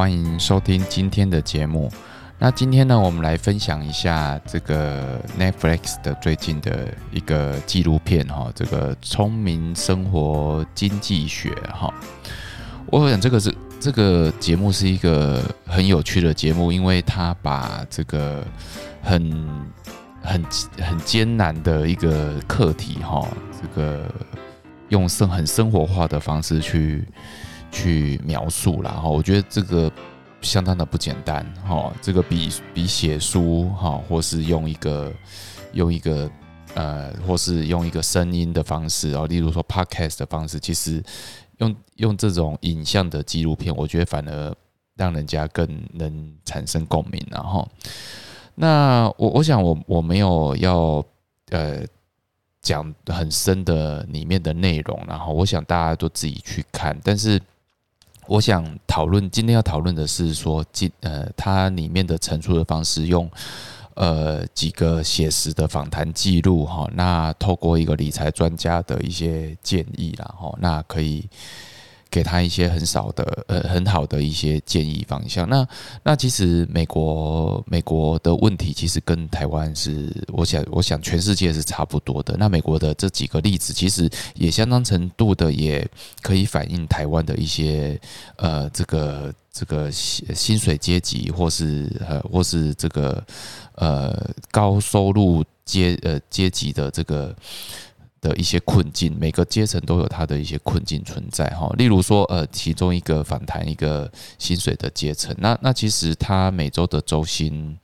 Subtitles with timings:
[0.00, 1.92] 欢迎收听今天的节目。
[2.38, 11.92] 那今天呢，我们来分享一下这个 Netflix 的最近的一个纪录片哈，这个聪明生活经济学哈。
[12.86, 18.42] 我想这个是这个节目是一个很有趣的节目，因为它把这个
[19.02, 19.30] 很
[20.22, 20.42] 很
[20.78, 23.28] 很艰难的一个课题哈，
[23.60, 24.06] 这个
[24.88, 27.06] 用生很生活化的方式去。
[27.70, 29.90] 去描述啦，哈，我觉得这个
[30.40, 35.12] 相当的不简单，哈，这个比比写书，哈，或是用一个
[35.72, 36.30] 用一个
[36.74, 41.02] 呃，或是用一个声音的方式，哦，例如说 podcast 的方式，其实
[41.58, 44.54] 用用这种影像的纪录片，我觉得反而
[44.96, 47.68] 让人家更能产生共鸣，然后，
[48.54, 51.04] 那我我想我我没有要
[51.50, 51.84] 呃。
[52.62, 57.40] 讲很深的里面的内容，然后我想大家都自己去看，但是。
[58.30, 63.28] 我想讨论今天要讨论的是说，今呃，它里面的陈述的方式，用
[63.94, 71.28] 呃几个写实的访谈记录哈，那透过一个理财专家的一些建议然后那可以。
[72.10, 75.48] 给他一些很少的呃很好的一些建议方向。
[75.48, 75.66] 那
[76.02, 82.36] 那其实美国美国的问题其实跟台湾是，我想我想全世界是差不多的。
[82.36, 85.88] 那美国的这几个例子其实也相当程度的也
[86.20, 88.00] 可以反映台湾的一些
[88.36, 93.24] 呃这个这个薪水阶级或是呃或是这个
[93.76, 97.34] 呃高收入阶呃阶级的这个。
[98.20, 101.72] 的一些困境，每个阶层都有他的一些困境存在哈。
[101.78, 107.78] 例如说，呃，其中一个反弹一个薪水的阶层，那那其实他每周的周薪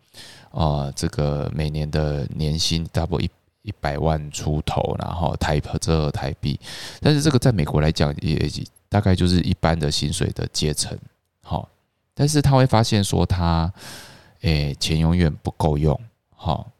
[0.50, 3.31] 啊，这个每年的年薪大概一
[3.62, 6.61] 一百万出头，然后台这台币，
[7.00, 8.50] 但是这个在美国来讲也
[8.88, 10.97] 大概就是一般的薪水的阶层，
[11.43, 11.69] 好，
[12.15, 13.72] 但是他会发现说他，
[14.43, 15.99] 诶，钱永远不够用，
[16.34, 16.71] 好。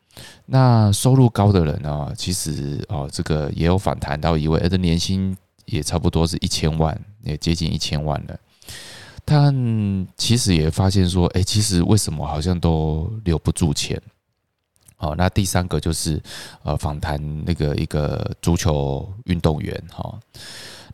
[0.49, 2.13] 那收入高的人呢？
[2.17, 8.39] 其实哦，这个也有反弹到一位，而且年薪也差不多是一千万，也接近一千万了。
[9.25, 9.53] 他
[10.17, 14.01] 其实也发现说，哎，其实为什么好像都留不住钱？
[14.99, 16.23] 哦，那第三个就是
[16.63, 20.17] 呃，访谈那个一个足球运动员哈。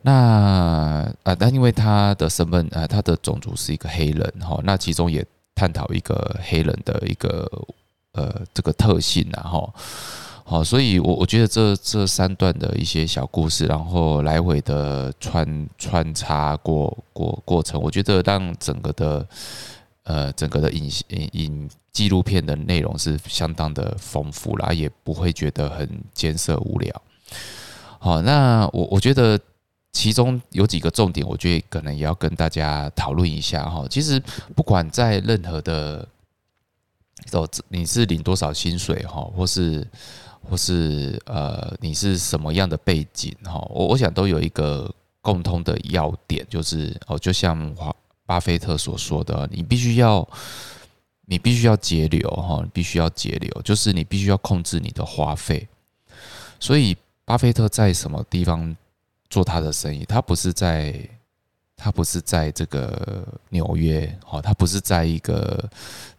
[0.01, 4.59] 那啊，但因为他的身份啊，他的种族是一个黑人哈。
[4.65, 5.23] 那其中也
[5.55, 7.47] 探讨一个黑人的一个。
[8.13, 9.73] 呃，这个特性然后
[10.45, 19.27] 好，所以我我觉得这这三段的一些小故事，然后来回的穿穿插过过过程，我觉得让整个的
[20.03, 20.91] 呃整个的影
[21.33, 27.03] 影纪录片的内容是相当的丰富啦，也不会觉得很艰涩无聊。
[27.99, 29.41] 好，那我我觉得
[29.93, 33.87] 其中有几个重点，我觉得可能也要跟大家讨论一下哈。
[33.89, 34.21] 其实
[34.55, 36.07] 不管在任何的。
[37.31, 39.87] 哦，你是领多少薪水哈，或是
[40.43, 43.65] 或是呃，你是什么样的背景哈？
[43.71, 47.95] 我我想都有一个共通的要点，就是哦，就像华
[48.27, 50.29] 巴菲特所说的，你必须要
[51.27, 55.67] 你必须要节流哈，你必须要节流，就是你必须要控制你的花费。
[56.61, 58.77] 所以，巴菲特在什么地方
[59.31, 60.05] 做他的生意？
[60.05, 61.09] 他不是在。
[61.83, 65.69] 他不是在这个纽约，哦，他不是在一个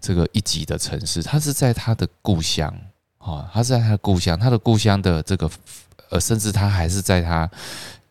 [0.02, 2.70] 这个一级的城市，他是在他的故乡，
[3.20, 5.50] 哦，他是在他的故乡，他的故乡的这个，
[6.10, 7.50] 呃，甚至他还是在他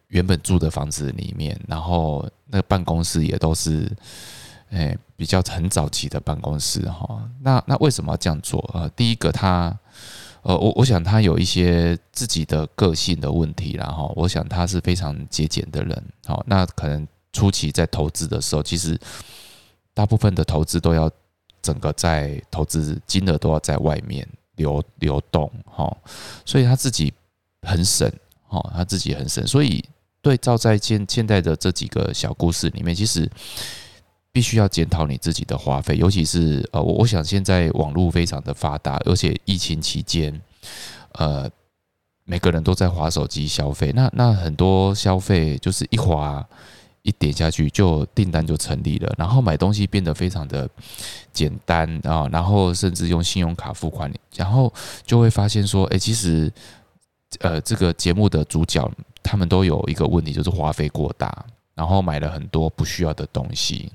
[0.08, 3.86] 原本住的房子里面，然后那办公室也都是，
[4.70, 8.58] 哎，比较很早期的办公室，哈，那那为什么要这样做？
[8.72, 9.78] 呃，第一个，他，
[10.40, 17.06] 呃，我我想他有一些自己的个性的问题，然后我想他是非常节俭的人，好，那可能。
[17.32, 18.98] 初期在投资的时候，其实
[19.94, 21.10] 大部分的投资都要
[21.62, 24.26] 整个在投资金额都要在外面
[24.56, 25.96] 流流动，哈，
[26.44, 27.12] 所以他自己
[27.62, 28.10] 很省，
[28.46, 29.82] 哈，他自己很省，所以
[30.20, 33.30] 对照在现现在的这几个小故事里面，其实
[34.30, 40.38] 必须要检讨你自己的花费，尤其是呃，我我想现在网络非常的发达，而且疫情期间，
[41.12, 41.50] 呃，
[42.24, 46.46] 每个人都在划手机消费，那那很多消费就是一划。
[47.02, 50.68] 一点下去就订单就成立了，然后买东西变得非常的
[51.32, 54.72] 简单啊，然后甚至用信用卡付款，然后
[55.04, 56.52] 就会发现说，哎，其实
[57.40, 58.88] 呃，这个节目的主角
[59.22, 61.44] 他们都有一个问题，就是花费过大，
[61.74, 63.90] 然后买了很多不需要的东西。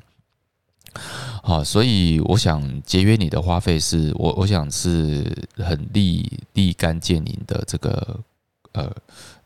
[1.44, 8.20] 好，所以我想节约你的花费，是我我想是很立立竿见影的这个
[8.72, 8.92] 呃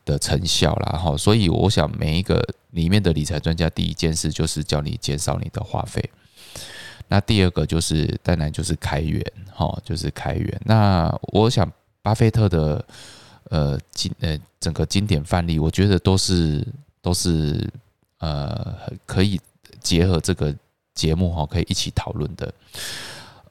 [0.04, 0.98] 的成效啦。
[0.98, 2.42] 哈，所以我想每一个。
[2.72, 6.02] 里面的理财专家第一件事就是教你减少你的花费。
[7.06, 9.22] 那第二个就是当然就是开源，
[9.52, 10.60] 哈，就是开源。
[10.64, 11.70] 那我想
[12.00, 12.82] 巴菲特的
[13.50, 16.66] 呃经呃整个经典范例，我觉得都是
[17.02, 17.70] 都是
[18.20, 19.38] 呃可以
[19.78, 20.56] 结合这个
[20.94, 22.50] 节目哈，可以一起讨论的。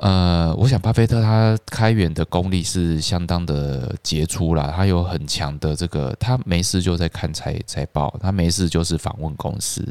[0.01, 9.87] 呃，我想巴菲特他开源的功力是相当的杰出啦，他有很强的这个，他没事就在看财财报，他没事就是访问公司，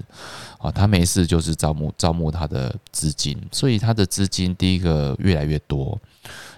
[0.58, 5.96] 啊，他没事就是招募招募他的资金，所以他的资金第一个越来越多，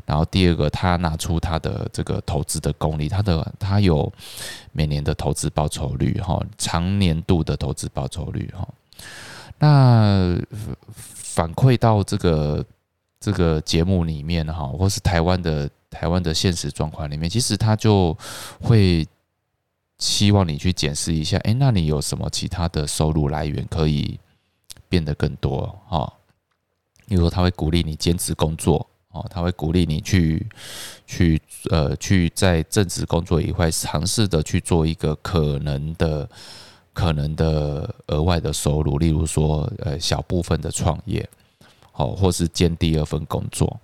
[0.06, 4.10] 然后第二个他拿出他的这个投资的功力，他的他有
[4.72, 8.66] 每年的投资报酬率哈，长年度的投资报酬率哈，
[9.58, 10.38] 那
[11.12, 12.64] 反馈到这个。
[13.23, 18.19] 这个节目里面哈，或是台湾的台湾的现实状况里面，其实他就
[18.61, 19.07] 会
[19.99, 24.19] 希望你去检视一下，哎，那你有什么其他的收入来源可以
[24.89, 26.13] 变得更多哈？
[27.07, 30.45] 例如说，他会鼓励你兼职工作哦，他会鼓励你去
[31.07, 31.41] 去
[31.71, 36.29] 呃去在正职工作以外，尝试的去做一个可能的
[36.93, 41.29] 可能的额外的收入，例如说呃小部分的创业。
[41.93, 43.79] 哦，或是兼第二份工作，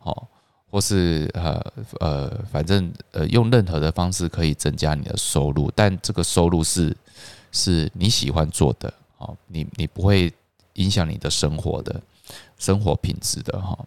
[0.00, 0.26] 哦，
[0.70, 6.96] 或是呃呃，反正呃，用任何的方式可以增加你的收入，但这个收入是
[7.52, 10.32] 是你喜欢做的，哦，你你不会
[10.74, 12.02] 影响你的生活的
[12.58, 13.78] 生活品质的哈，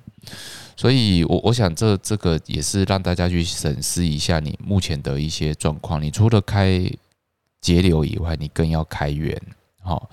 [0.78, 6.90] 所以我我想这这个也是让大家去审视一下你目前的一些状况，你除了开
[7.60, 9.42] 节流以外，你更要开源，
[9.82, 10.10] 好。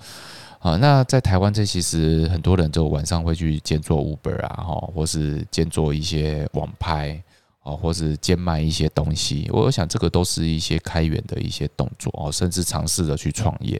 [0.65, 7.21] 啊，那在台湾，这其实很多人就晚上会去兼做 Uber 啊，哈，或是兼做一些网拍，
[7.61, 9.47] 啊，或是兼卖一些东西。
[9.53, 13.79] 我想这个都是一些开源的一些动作哦，甚至尝试着去创业，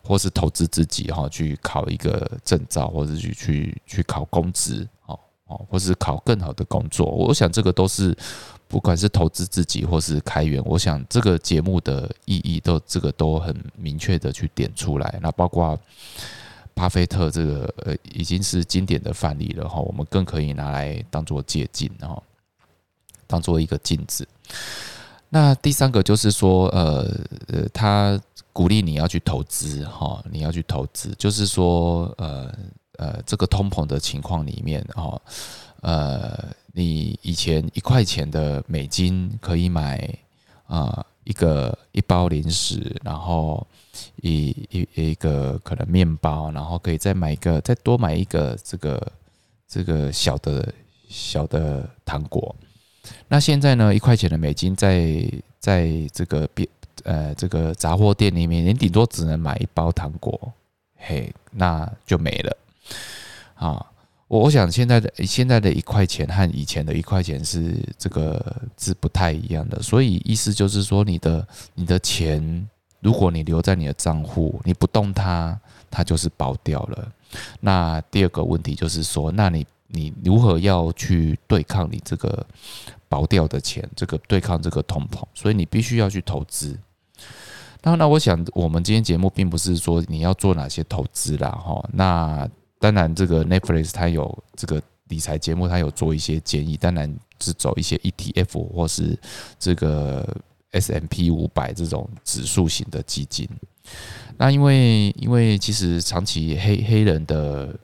[0.00, 4.86] 或是投资自己哈，去考一个证照，或者去去去考公职，
[5.46, 7.06] 哦，或是考更好的工作。
[7.06, 8.16] 我想这个都是。
[8.68, 15.20] 不管是投资自己或是开源，我想这个节目的意义都这个都很明确的去点出来。
[15.22, 15.78] 那包括
[16.74, 22.20] 巴菲特这个呃已经是经典的范例了哈，我们更可以拿来当做借鉴哈，
[23.28, 24.26] 当做一个镜子。
[25.28, 27.08] 那第三个就是说呃
[27.46, 28.20] 呃，他
[28.52, 32.52] 鼓励你要去投资哈，你要去投资，就是说呃
[32.98, 35.20] 呃这个通膨的情况里面哦。
[35.82, 40.08] 呃，你以前一块钱的美金可以买
[40.66, 43.64] 啊一个一包零食，然后
[44.22, 49.12] 一一一个可能面包，然后可以再买一个，再多买一个这个
[49.68, 50.72] 这个小的
[51.08, 52.56] 小的糖果。
[53.28, 55.24] 那现在呢，一块钱的美金在
[55.60, 56.68] 在这个别
[57.04, 60.52] 呃这个杂货店里面，你顶多只能买一包糖果，
[60.96, 62.56] 嘿，那就没了
[63.54, 63.84] 啊。
[64.28, 72.68] 我我想现在的现在的一块钱和以前的一块钱是这个是不太一样的，所以意思就是说，你的你的钱，
[72.98, 75.56] 如果你留在你的账户，你不动它，
[75.88, 77.08] 它就是薄掉了。
[77.60, 82.44] 那第二个问题就是说，那你你如何要去对抗你这个
[83.08, 85.22] 薄掉的钱，这个对抗这个通膨？
[85.34, 86.76] 所以你必须要去投资。
[87.80, 92.50] 那那我想，我们今天节目并不是说你要做哪些投资啦，哈，那。
[92.86, 96.76] 当然，这个 Netflix 它有这个理财节目，它有做一些建议。
[96.76, 99.18] 当然是走一些 ETF 或是
[99.58, 100.24] 这个
[100.70, 103.48] S M P 五百这种指数型的基金。
[104.36, 107.76] 那因为因为其实长期黑黑人的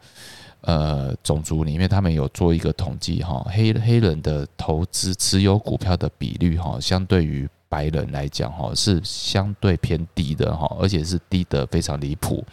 [0.61, 12.45] 呃种族里面，他们有做一个统计哈，黑黑人的投资持有股票的比率哈，相对于白人来讲哈，是相对偏低的哈，而且是低的非常离谱。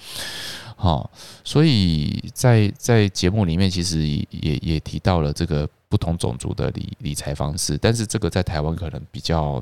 [0.82, 1.12] 好，
[1.44, 9.62] 所以在在节目里面，其实也也提到了这个不同种族的理理财方式，但是这个在台湾可能比较，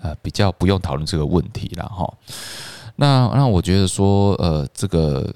[0.00, 2.12] 呃，比较不用讨论这个问题了哈。
[2.96, 5.32] 那那我觉得说，呃，这个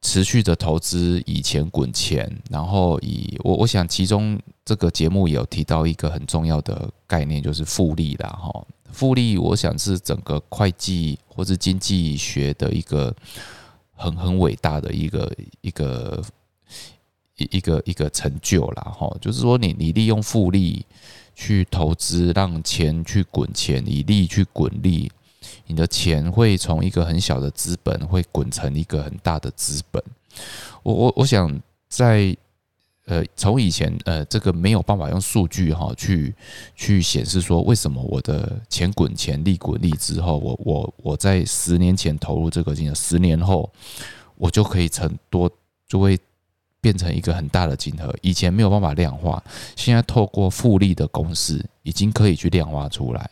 [0.00, 8.66] 持续的投资以钱滚钱，然后以我我想其中这个节目有提到一个很重要的概念，就是复利啦哈。
[8.90, 13.14] 复利，我想是整个会计或是经济学的一个。
[13.96, 16.22] 很很伟大的一个一个
[17.36, 18.82] 一一个一个成就啦。
[18.82, 20.84] 哈，就是说你你利用复利
[21.34, 25.10] 去投资，让钱去滚钱，以利去滚利，
[25.66, 30.02] 你的钱会从一个很小的资本会滚成一个很大的资本。
[30.82, 32.36] 我我我想在
[33.06, 36.34] 呃，从以前呃，这个没有办法用数据哈去
[36.74, 43.70] 去显示说，为什么我的钱滚钱，利滚利之后，我我我在十年前投入这个金额，十年后
[44.34, 45.48] 我就可以成多，
[45.86, 46.18] 就会
[46.80, 48.12] 变成一个很大的金额。
[48.22, 49.40] 以前没有办法量化，
[49.76, 53.30] 现在透过复利的公式，已经可以去量化出来。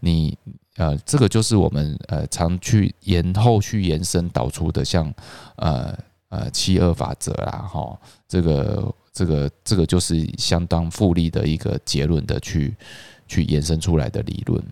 [0.00, 0.36] 你
[0.76, 5.10] 呃，这个就是我们呃常去延后去延伸导出的，像
[5.56, 5.98] 呃。
[6.30, 12.76] 呃，七二法则啦，哈，这个这个这个就是相当复利的一个结论的去
[13.26, 14.62] 去延伸出来的理论。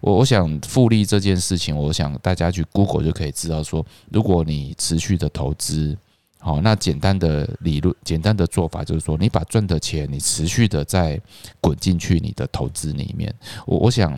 [0.00, 5.96] 我我想复利这件事情，我想大家去 Google 就可以知道说，如果你持续的投资，
[6.38, 11.20] 好，那简单的理论，简单的做法就是说，你把赚的钱，你持续的再
[11.60, 13.34] 滚进去你的投资里面。
[13.66, 14.12] 我我想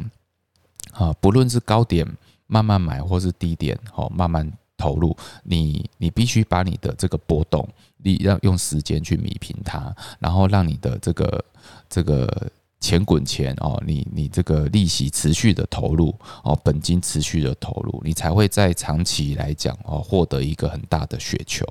[0.92, 2.06] 啊，不论是高点
[2.46, 4.52] 慢慢买，或是低点，好慢慢。
[4.76, 7.66] 投入你，你必须把你的这个波动，
[7.96, 11.44] 你要用时间去弥平它，然后让你的这个
[11.88, 16.14] 这个钱滚钱哦，你你这个利息持续的投入
[16.44, 21.66] 哦，本金持续的投入，你才会在长期来讲哦，获得一个很大的雪球。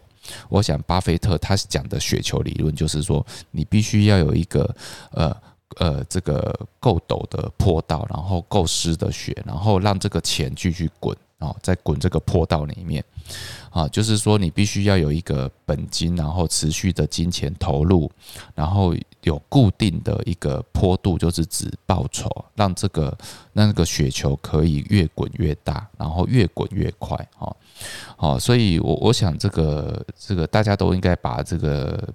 [0.49, 4.75] 我想巴菲特他讲的雪球理论，就是说你必须要有一个
[5.11, 5.37] 呃
[5.77, 11.15] 呃这个够陡的坡道，然后够湿的雪，然后让这个钱继续滚。
[11.39, 13.03] 哦，在滚这个坡道里面，
[13.69, 18.09] 啊，就是说你必须要有一个本金，然后持续的金钱投入，
[18.53, 23.15] 然后有固定的一个坡度，就是指报酬，让这个
[23.51, 27.55] 那个雪球可以越滚越大，然后越滚越快，哦，
[28.15, 32.07] 好，所以我我想这个这个大家都应该把这个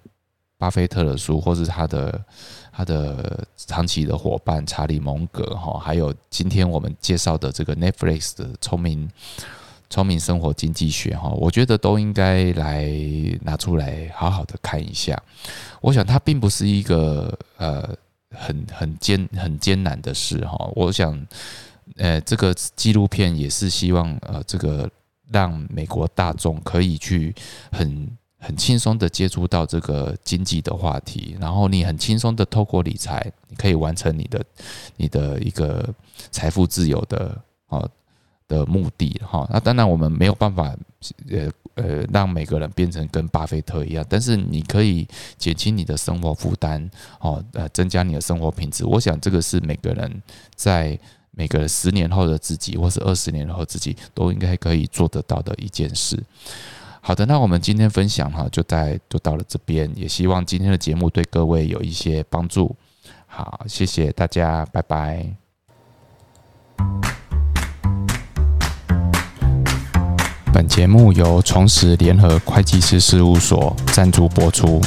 [0.61, 2.25] 巴菲特的书，或是他的。
[2.73, 9.11] 他的长期的伙伴查理蒙格哈，还有今天我们介绍的这个 Netflix 的聪明
[9.91, 12.89] 聪明生活经济学哈，我觉得都应该来
[13.43, 15.21] 拿出来好好的看一下。
[15.83, 17.95] 我想它并不是一个呃
[18.31, 20.57] 很很艰很艰难的事哈。
[20.75, 21.27] 我想
[21.97, 24.89] 呃这个纪录片也是希望呃这个
[25.31, 27.35] 让美国大众可以去
[27.73, 28.09] 很。
[28.43, 34.43] 很轻松的接触到这个经济的话题，然后你很轻松的透过理财，你可以完成你的
[34.97, 35.87] 你的一个
[36.31, 37.89] 财富自由的哦
[38.49, 39.47] 的目的哈。
[39.53, 40.75] 那当然我们没有办法
[41.31, 45.07] 呃呃让每个人变成跟巴菲特一样，但是你可以
[45.37, 48.87] 减轻你的生活负担哦，呃增加你的生活品质。
[48.87, 50.23] 我想这个是每个人
[50.55, 50.99] 在
[51.31, 56.19] 每个十年后的自己，或是二十年后自己都应该可以做得到的一件事。
[57.03, 62.77] 好的，那我们今天分享哈，就在就到了这边，也希望今天的节目对各位有一些帮助。
[63.27, 65.27] 好，谢谢大家，拜拜。
[70.53, 74.81] 本节目由重实联合会计师事务所赞助播出。